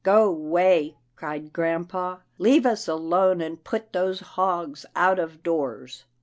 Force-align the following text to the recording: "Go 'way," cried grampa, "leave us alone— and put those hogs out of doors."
"Go 0.03 0.31
'way," 0.31 0.97
cried 1.15 1.53
grampa, 1.53 2.23
"leave 2.39 2.65
us 2.65 2.87
alone— 2.87 3.39
and 3.41 3.63
put 3.63 3.93
those 3.93 4.19
hogs 4.19 4.83
out 4.95 5.19
of 5.19 5.43
doors." 5.43 6.05